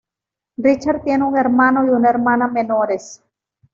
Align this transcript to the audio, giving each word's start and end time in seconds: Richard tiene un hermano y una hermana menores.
Richard 0.57 1.03
tiene 1.03 1.25
un 1.25 1.37
hermano 1.37 1.85
y 1.85 1.89
una 1.91 2.09
hermana 2.09 2.47
menores. 2.47 3.21